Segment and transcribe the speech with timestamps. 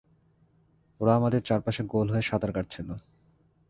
[0.99, 2.89] ওরা আমাদের চারপাশে গোল হয়ে সাঁতার কাটছিল।